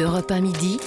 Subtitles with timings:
[0.00, 0.80] Europe 1 midi,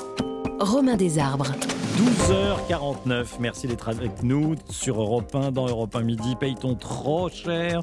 [0.59, 1.51] Romain Desarbres.
[1.97, 6.35] 12h49, merci d'être avec nous sur Europe 1, dans Europe 1 midi.
[6.39, 7.81] Paye-t-on trop cher?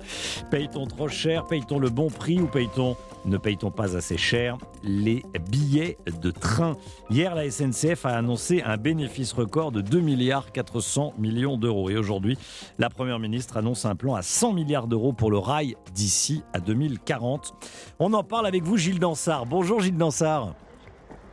[0.51, 1.46] Paye-t-on trop cher?
[1.46, 2.96] Paye-t-on le bon prix ou paye-t-on
[3.27, 4.58] ne paye-t-on pas assez cher?
[4.82, 6.77] Les billets de train
[7.11, 11.91] Hier, la SNCF a annoncé un bénéfice record de 2 milliards 400 millions d'euros.
[11.91, 12.39] Et aujourd'hui,
[12.79, 16.59] la Première ministre annonce un plan à 100 milliards d'euros pour le rail d'ici à
[16.59, 17.55] 2040.
[18.01, 19.47] On en parle avec vous, Gilles Dansard.
[19.47, 20.55] Bonjour Gilles Dansard.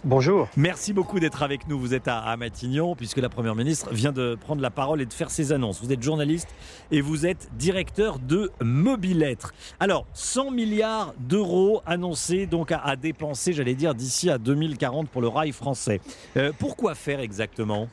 [0.04, 0.48] Bonjour.
[0.56, 1.80] Merci beaucoup d'être avec nous.
[1.80, 5.14] Vous êtes à, Matignon, puisque la Première ministre vient de prendre la parole et de
[5.14, 5.82] faire ses annonces.
[5.84, 6.50] Vous êtes journaliste
[6.92, 9.54] et vous êtes directeur de Mobilettre.
[9.80, 15.28] Alors, 100 milliards d'euros annoncés donc à, dépenser, j'allais dire, d'ici à 2040 pour le
[15.28, 16.00] rail français.
[16.38, 17.90] Euh, pourquoi faire exactement?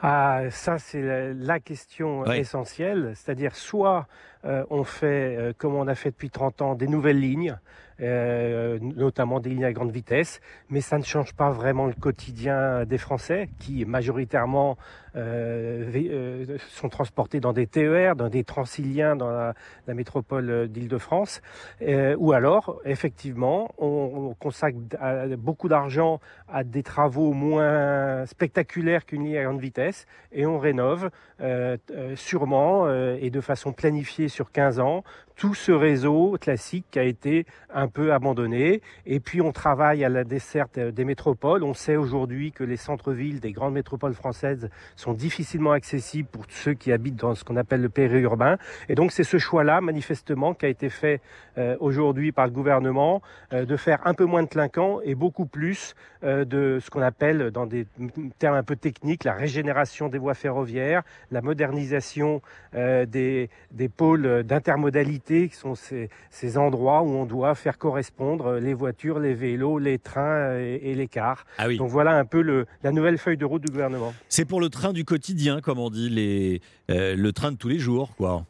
[0.00, 4.06] Ah, ça c'est la, question essentielle, c'est-à-dire soit
[4.44, 7.58] euh, on fait, euh, comme on a fait depuis 30 ans, des nouvelles lignes,
[8.00, 12.84] euh, notamment des lignes à grande vitesse, mais ça ne change pas vraiment le quotidien
[12.84, 14.76] des Français qui majoritairement
[16.68, 19.54] sont transportés dans des TER, dans des Transiliens, dans la,
[19.88, 21.42] métropole d'Île-de-France,
[22.18, 24.78] ou alors effectivement on, consacre
[25.36, 31.10] beaucoup d'argent à des travaux moins spectaculaires qu'une ligne à grande vitesse et on rénove
[32.14, 35.04] sûrement et de façon planifiée sur 15 ans
[35.38, 38.82] tout ce réseau classique qui a été un peu abandonné.
[39.06, 41.62] Et puis on travaille à la desserte des métropoles.
[41.62, 46.74] On sait aujourd'hui que les centres-villes des grandes métropoles françaises sont difficilement accessibles pour ceux
[46.74, 48.58] qui habitent dans ce qu'on appelle le périurbain.
[48.88, 51.20] Et donc c'est ce choix-là, manifestement, qui a été fait
[51.56, 53.22] euh, aujourd'hui par le gouvernement,
[53.52, 55.94] euh, de faire un peu moins de clinquant et beaucoup plus
[56.24, 57.86] euh, de ce qu'on appelle, dans des
[58.40, 65.27] termes un peu techniques, la régénération des voies ferroviaires, la modernisation des, des pôles d'intermodalité
[65.28, 70.58] qui sont ces, endroits où on doit faire correspondre les voitures, les vélos, les trains
[70.58, 71.44] et, les cars.
[71.58, 74.14] Ah Donc voilà un peu le, la nouvelle feuille de route du gouvernement.
[74.28, 76.60] C'est pour le train du quotidien, comme on dit, les,
[76.90, 78.44] euh, le train de tous les jours, quoi.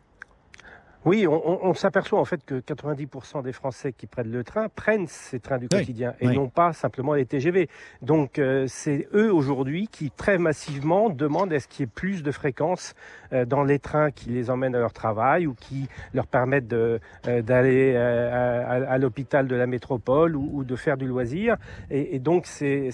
[1.04, 5.38] Oui, on, s'aperçoit en fait que 90% des Français qui prennent le train prennent ces
[5.38, 7.68] trains du quotidien et non pas simplement les TGV.
[8.02, 12.32] Donc euh, c'est eux aujourd'hui qui très massivement demandent est-ce qu'il y ait plus de
[12.32, 12.94] fréquences
[13.32, 16.98] euh, dans les trains qui les emmènent à leur travail ou qui leur permettent euh,
[17.24, 21.56] d'aller à, l'hôpital de la métropole ou, de faire du loisir.
[21.90, 22.90] Et, donc c'est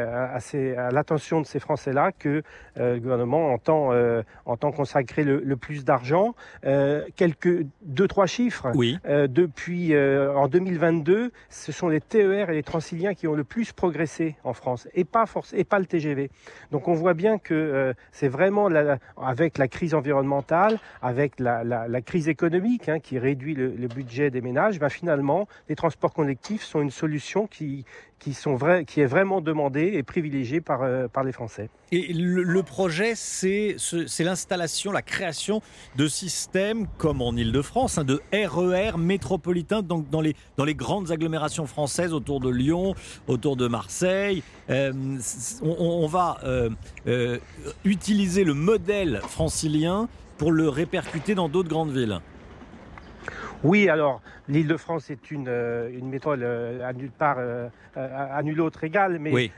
[0.00, 2.42] à l'attention de ces Français-là que
[2.76, 3.90] le gouvernement entend,
[4.46, 6.34] entend consacrer le, le plus d'argent
[7.26, 8.70] quelques deux trois chiffres.
[8.74, 8.98] Oui.
[9.06, 13.44] Euh, depuis euh, en 2022, ce sont les TER et les Transiliens qui ont le
[13.44, 16.30] plus progressé en France et pas force et pas le TGV.
[16.70, 21.64] Donc on voit bien que euh, c'est vraiment la, avec la crise environnementale, avec la,
[21.64, 25.76] la, la crise économique hein, qui réduit le, le, budget des ménages, ben finalement les
[25.76, 27.84] transports collectifs sont une solution qui
[28.18, 31.68] qui, sont qui est vraiment demandé et privilégié par, euh, par les Français.
[31.92, 33.76] Et le, projet, c'est
[34.18, 35.62] l'installation, la création
[35.96, 41.10] de systèmes comme en Ile-de-France, hein, de RER métropolitains donc dans, les, dans les grandes
[41.12, 42.94] agglomérations françaises autour de Lyon,
[43.28, 44.42] autour de Marseille.
[44.70, 44.92] Euh,
[45.62, 47.38] on, va euh,
[47.84, 52.20] utiliser le modèle francilien pour le répercuter dans d'autres grandes villes.
[53.64, 58.60] Oui, alors l'Île-de-France est une, euh, une métropole euh, à nulle part, euh, à, nulle
[58.60, 59.50] autre égale, mais,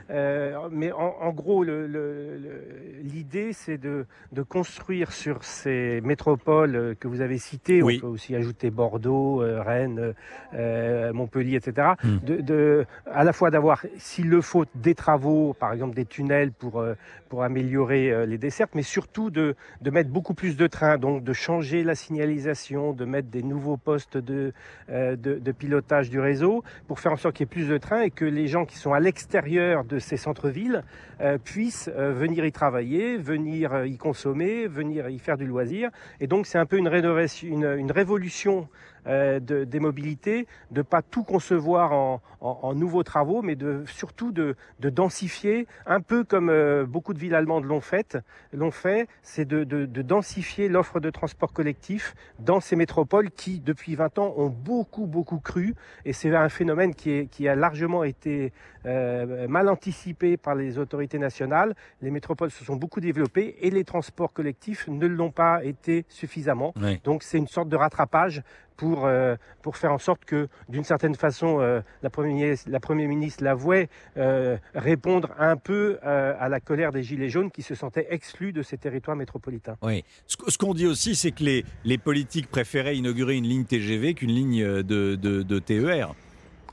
[0.71, 7.83] mais en, gros, l'idée c'est de, de, construire sur ces métropoles que vous avez citées,
[7.83, 10.13] on peut aussi ajouter Bordeaux, Rennes,
[10.53, 12.17] Montpellier, etc., hmm.
[12.25, 16.51] de, de, à la fois d'avoir, s'il le faut, des travaux, par exemple des tunnels
[16.51, 16.83] pour,
[17.27, 21.33] pour améliorer les dessertes, mais surtout de, de mettre beaucoup plus de trains, donc de
[21.33, 24.53] changer la signalisation, de mettre des nouveaux postes de,
[24.91, 28.01] euh, de, pilotage du réseau pour faire en sorte qu'il y ait plus de trains
[28.01, 30.83] et que les gens qui sont à l'extérieur de ces centres-villes
[31.21, 35.89] euh, puissent euh, venir y travailler, venir y consommer, venir y faire du loisir.
[36.19, 38.67] Et donc c'est un peu une, rénovation, une révolution
[39.07, 41.93] de, des mobilités, de pas tout concevoir
[42.41, 46.51] en, nouveaux travaux, mais surtout de, de densifier, un peu comme
[46.85, 48.17] beaucoup de villes allemandes l'ont fait,
[48.53, 53.78] l'ont fait, c'est de, de, densifier l'offre de transport collectif dans ces métropoles qui, depuis
[53.87, 58.03] 20 ans, ont beaucoup beaucoup cru, et c'est un phénomène qui, est, qui a largement
[58.03, 58.51] été
[58.85, 61.75] euh, mal anticipé par les autorités nationales.
[62.01, 66.73] Les métropoles se sont beaucoup développées et les transports collectifs ne l'ont pas été suffisamment.
[67.03, 68.41] Donc c'est une sorte de rattrapage
[68.79, 73.09] pour, euh, pour faire en sorte que, d'une certaine façon, euh, la, première, la Première
[73.09, 78.07] ministre l'avouait, euh, répondre un peu à la colère des Gilets jaunes qui se sentaient
[78.09, 79.75] exclus de ces territoires métropolitains.
[79.81, 80.05] Oui.
[80.27, 84.31] Ce, qu'on dit aussi, c'est que les, les politiques préféraient inaugurer une ligne TGV qu'une
[84.31, 86.15] ligne de, de, de TER.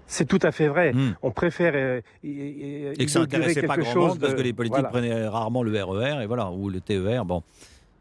[0.07, 0.93] C'est tout à fait vrai.
[0.93, 1.15] Hmm.
[1.23, 5.27] On préfère euh, et que ça n'intéressait pas grand chose parce que les politiques prenaient
[5.27, 7.25] rarement le RER e et voilà ou le TER.
[7.25, 7.43] Bon.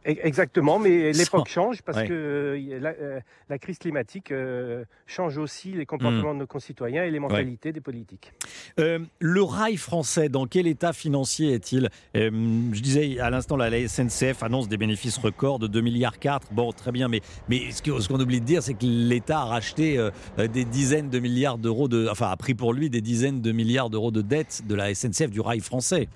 [0.05, 3.19] Exactement, mais l'époque change parce que euh, euh,
[3.49, 6.37] la, crise climatique euh, change aussi les comportements mm.
[6.37, 8.31] de nos concitoyens et les mentalités des politiques.
[8.77, 11.89] le rail français, dans quel état financier est-il?
[12.13, 16.53] Je disais à l'instant, la, SNCF annonce des bénéfices records de 2 milliards 4.
[16.53, 20.09] Bon, très bien, mais, mais ce qu'on oublie de dire, c'est que l'État a racheté
[20.37, 23.89] des dizaines de milliards d'euros, de, enfin a pris pour lui des dizaines de milliards
[23.89, 26.07] d'euros de dettes de la SNCF, du rail français.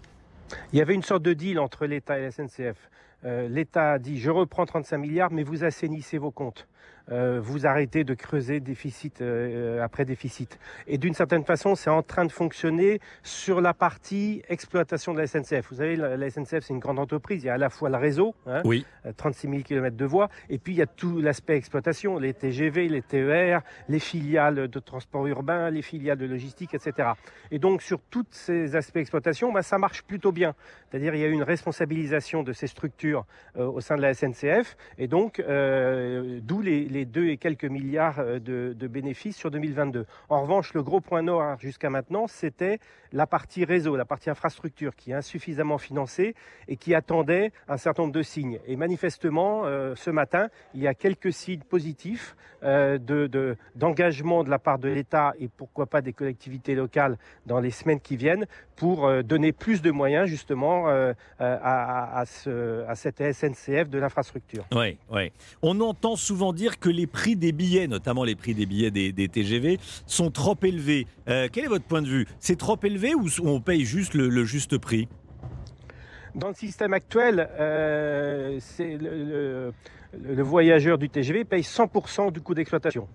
[0.74, 2.90] Il y avait une sorte de deal entre l'État et la SNCF.
[3.26, 6.68] Euh, L'État a dit je reprends 35 milliards, mais vous assainissez vos comptes.
[7.12, 10.60] Euh, vous arrêtez de creuser déficit euh, après déficit.
[10.88, 15.28] Et d'une certaine façon, c'est en train de fonctionner sur la partie exploitation de la
[15.28, 15.70] SNCF.
[15.70, 17.44] Vous savez, la, SNCF, c'est une grande entreprise.
[17.44, 18.86] Il y a à la fois le réseau, hein, oui.
[19.18, 22.88] 36 000 km de voies, et puis il y a tout l'aspect exploitation, les TGV,
[22.90, 27.10] les TER, les filiales de transport urbain, les filiales de logistique, etc.
[27.50, 30.54] Et donc, sur tous ces aspects exploitation, bah, ça marche plutôt bien.
[30.90, 33.26] C'est-à-dire, il y a une responsabilisation de ces structures
[33.58, 38.20] euh, au sein de la SNCF, et donc, d'où les les 2 et quelques milliards
[38.20, 40.06] euh, de, bénéfices sur 2022.
[40.30, 42.80] En revanche, le gros point noir jusqu'à maintenant, c'était
[43.12, 46.36] la partie réseau, la partie infrastructure qui est insuffisamment financée
[46.68, 48.60] et qui attendait un certain nombre de signes.
[48.68, 52.98] Et manifestement, euh, ce matin, il y a quelques signes positifs euh,
[53.76, 58.00] d'engagement de, la part de l'État et pourquoi pas des collectivités locales dans les semaines
[58.00, 58.46] qui viennent
[58.76, 60.88] pour donner plus de moyens justement
[61.40, 64.66] à, à cette SNCF de l'infrastructure.
[64.74, 65.32] Oui, oui.
[65.62, 69.80] On entend souvent que les prix des billets, notamment les prix des billets des, TGV,
[70.06, 71.08] sont trop élevés.
[71.28, 72.28] Euh, quel est votre point de vue?
[72.40, 75.08] C'est trop élevé ou on paye juste le, juste prix?
[76.36, 79.74] Dans le système actuel, euh, c'est le,
[80.44, 83.08] voyageur du TGV paye 100% du coût d'exploitation.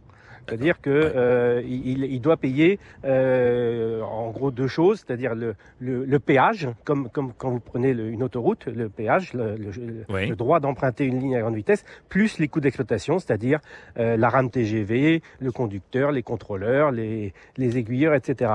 [0.46, 6.68] C'est-à-dire qu'il euh, il, doit payer euh, en gros deux choses, c'est-à-dire le, le, péage,
[6.84, 11.40] comme, comme quand vous prenez une autoroute, le péage, le, droit d'emprunter une ligne à
[11.40, 13.60] grande vitesse, plus les coûts d'exploitation, c'est-à-dire
[13.98, 18.52] euh, la rame TGV, le conducteur, les contrôleurs, les, les aiguilleurs, etc.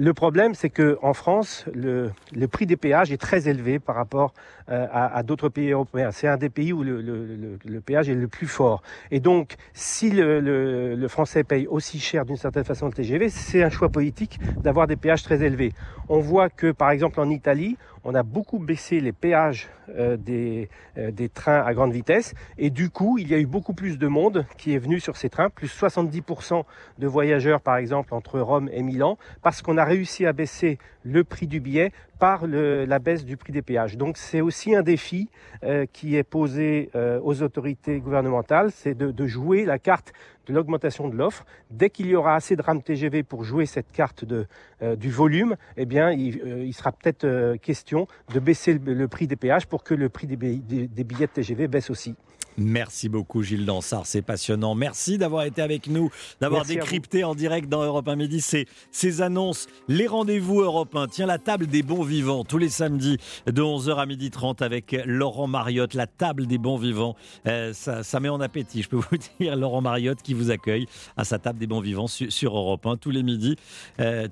[0.00, 2.12] Le problème, c'est qu'en France, le,
[2.46, 4.32] prix des péages est très élevé par rapport
[4.70, 6.12] euh, à, d'autres pays européens.
[6.12, 8.80] C'est un des pays où le, péage est le plus fort.
[9.10, 13.70] Et donc, si le, Français paye aussi cher d'une certaine façon le TGV, c'est un
[13.70, 15.72] choix politique d'avoir des péages très élevés.
[16.08, 20.68] On voit que, par exemple, en Italie, on a beaucoup baissé les péages euh, des,
[20.96, 22.34] euh, des trains à grande vitesse.
[22.58, 25.16] Et du coup, il y a eu beaucoup plus de monde qui est venu sur
[25.16, 26.64] ces trains, plus 70%
[26.98, 31.24] de voyageurs, par exemple, entre Rome et Milan, parce qu'on a réussi à baisser le
[31.24, 33.96] prix du billet par la baisse du prix des péages.
[33.96, 35.28] Donc c'est aussi un défi
[35.64, 40.12] euh, qui est posé euh, aux autorités gouvernementales, c'est de, jouer la carte
[40.46, 41.44] de l'augmentation de l'offre.
[41.70, 44.46] Dès qu'il y aura assez de rames TGV pour jouer cette carte de,
[44.82, 49.66] euh, du volume, eh bien, il, sera peut-être question de baisser le, prix des péages
[49.66, 52.14] pour que le prix des, des billets de TGV baisse aussi.
[52.58, 54.74] Merci beaucoup Gilles Dansard, c'est passionnant.
[54.74, 56.10] Merci d'avoir été avec nous,
[56.40, 61.06] d'avoir décrypté en direct dans Europe 1 Midi ces, ces annonces, les rendez-vous Europe 1.
[61.06, 65.46] Tiens, la table des bons vivants, tous les samedis de 11h à 12h30 avec Laurent
[65.46, 67.14] Mariotte, la table des bons vivants.
[67.46, 71.22] Euh, ça, met en appétit, je peux vous dire, Laurent Mariotte qui vous accueille à
[71.22, 73.54] sa table des bons vivants sur, Europe 1 tous les midis.
[74.00, 74.26] Euh,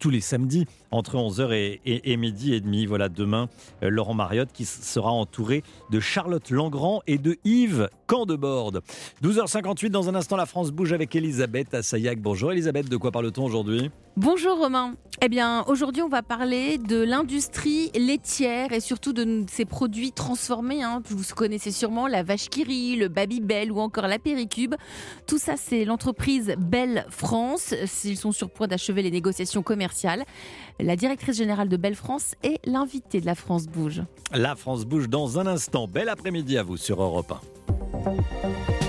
[0.00, 2.86] tous les samedis entre 11h et, midi et demi.
[2.86, 3.48] Voilà, demain,
[3.84, 8.82] euh, Laurent Mariotte qui sera entouré de Charlotte Langrand et de Yves Candeborde.
[9.22, 12.20] 12h58, dans un instant, la France bouge avec Elisabeth Assayag.
[12.20, 13.90] Bonjour Elisabeth, de quoi parle-t-on aujourd'hui?
[14.16, 14.94] Bonjour Romain.
[15.22, 20.82] Eh bien, aujourd'hui, on va parler de l'industrie laitière et surtout de ces produits transformés.
[20.82, 21.02] Hein.
[21.04, 24.76] Vous connaissez sûrement la vache Kiri, le Babybel ou encore la Péricube.
[25.26, 27.74] Tout ça, c'est l'entreprise Belle France.
[28.04, 30.24] Ils sont sur point d'achever les négociations commerciales.
[30.78, 34.02] La directrice générale de Belle France est l'invitée de la France Bouge.
[34.32, 35.86] La France Bouge dans un instant.
[35.86, 37.34] Bel après-midi à vous sur Europe
[38.06, 38.79] 1.